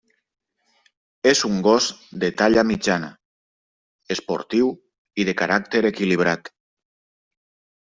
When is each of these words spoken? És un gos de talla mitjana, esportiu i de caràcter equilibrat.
És 1.31 1.41
un 1.49 1.59
gos 1.67 1.89
de 2.23 2.29
talla 2.39 2.63
mitjana, 2.71 3.11
esportiu 4.17 4.73
i 5.25 5.29
de 5.31 5.39
caràcter 5.45 5.85
equilibrat. 5.93 6.53